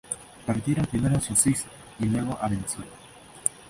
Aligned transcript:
Partieron 0.47 0.87
primero 0.87 1.15
hacia 1.15 1.35
Suiza 1.35 1.67
y 1.99 2.05
luego 2.05 2.35
a 2.41 2.49
Venezuela. 2.49 2.89